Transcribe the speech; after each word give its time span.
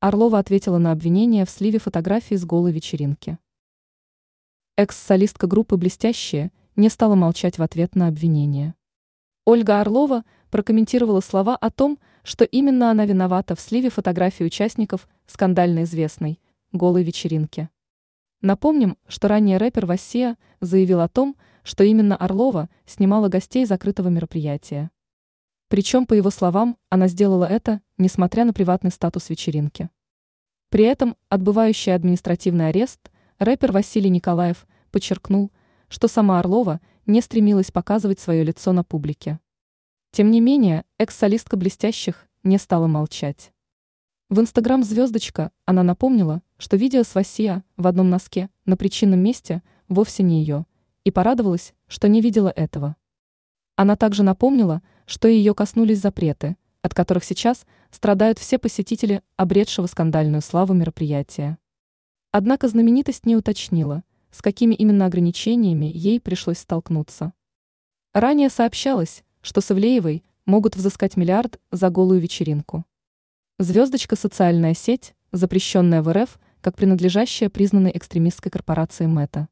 Орлова 0.00 0.38
ответила 0.38 0.78
на 0.78 0.92
обвинение 0.92 1.44
в 1.44 1.50
сливе 1.50 1.80
фотографий 1.80 2.36
с 2.36 2.44
голой 2.44 2.70
вечеринки. 2.70 3.36
Экс-солистка 4.76 5.48
группы 5.48 5.76
«Блестящие» 5.76 6.52
не 6.76 6.88
стала 6.88 7.16
молчать 7.16 7.58
в 7.58 7.62
ответ 7.64 7.96
на 7.96 8.06
обвинение. 8.06 8.76
Ольга 9.44 9.80
Орлова 9.80 10.24
прокомментировала 10.50 11.20
слова 11.20 11.56
о 11.56 11.70
том, 11.70 11.98
что 12.22 12.44
именно 12.44 12.92
она 12.92 13.06
виновата 13.06 13.56
в 13.56 13.60
сливе 13.60 13.90
фотографий 13.90 14.44
участников 14.44 15.08
скандально 15.26 15.82
известной 15.82 16.38
«голой 16.70 17.02
вечеринки». 17.02 17.68
Напомним, 18.40 18.96
что 19.08 19.26
ранее 19.26 19.56
рэпер 19.56 19.84
Васия 19.84 20.36
заявил 20.60 21.00
о 21.00 21.08
том, 21.08 21.34
что 21.64 21.82
именно 21.82 22.14
Орлова 22.14 22.68
снимала 22.86 23.28
гостей 23.28 23.66
закрытого 23.66 24.10
мероприятия. 24.10 24.92
Причем, 25.68 26.06
по 26.06 26.14
его 26.14 26.30
словам, 26.30 26.76
она 26.88 27.08
сделала 27.08 27.44
это, 27.44 27.80
несмотря 27.98 28.44
на 28.44 28.52
приватный 28.52 28.90
статус 28.90 29.28
вечеринки. 29.28 29.90
При 30.70 30.84
этом, 30.84 31.16
отбывающий 31.28 31.94
административный 31.94 32.68
арест, 32.68 33.10
рэпер 33.38 33.72
Василий 33.72 34.10
Николаев 34.10 34.66
подчеркнул, 34.90 35.52
что 35.88 36.08
сама 36.08 36.38
Орлова 36.38 36.80
не 37.06 37.20
стремилась 37.20 37.70
показывать 37.70 38.20
свое 38.20 38.44
лицо 38.44 38.72
на 38.72 38.84
публике. 38.84 39.40
Тем 40.10 40.30
не 40.30 40.40
менее, 40.40 40.84
экс-солистка 40.98 41.56
«Блестящих» 41.56 42.28
не 42.42 42.58
стала 42.58 42.86
молчать. 42.86 43.52
В 44.30 44.40
инстаграм 44.40 44.82
«Звездочка» 44.82 45.52
она 45.64 45.82
напомнила, 45.82 46.42
что 46.58 46.76
видео 46.76 47.02
с 47.02 47.14
Васия 47.14 47.64
в 47.76 47.86
одном 47.86 48.10
носке 48.10 48.50
на 48.66 48.76
причинном 48.76 49.20
месте 49.20 49.62
вовсе 49.88 50.22
не 50.22 50.40
ее, 50.40 50.66
и 51.04 51.10
порадовалась, 51.10 51.74
что 51.86 52.08
не 52.08 52.20
видела 52.20 52.48
этого. 52.48 52.96
Она 53.78 53.94
также 53.94 54.24
напомнила, 54.24 54.82
что 55.06 55.28
ее 55.28 55.54
коснулись 55.54 56.00
запреты, 56.00 56.56
от 56.82 56.94
которых 56.94 57.22
сейчас 57.22 57.64
страдают 57.92 58.40
все 58.40 58.58
посетители 58.58 59.22
обретшего 59.36 59.86
скандальную 59.86 60.42
славу 60.42 60.74
мероприятия. 60.74 61.58
Однако 62.32 62.66
знаменитость 62.66 63.24
не 63.24 63.36
уточнила, 63.36 64.02
с 64.32 64.42
какими 64.42 64.74
именно 64.74 65.06
ограничениями 65.06 65.88
ей 65.94 66.20
пришлось 66.20 66.58
столкнуться. 66.58 67.32
Ранее 68.12 68.48
сообщалось, 68.50 69.22
что 69.42 69.60
с 69.60 69.70
Ивлеевой 69.70 70.24
могут 70.44 70.74
взыскать 70.74 71.16
миллиард 71.16 71.60
за 71.70 71.88
голую 71.88 72.18
вечеринку. 72.20 72.84
Звездочка– 73.60 74.16
социальная 74.16 74.74
сеть, 74.74 75.14
запрещенная 75.30 76.02
в 76.02 76.12
РФ, 76.12 76.40
как 76.62 76.74
принадлежащая 76.74 77.48
признанной 77.48 77.92
экстремистской 77.94 78.50
корпорации 78.50 79.06
МЭТА. 79.06 79.46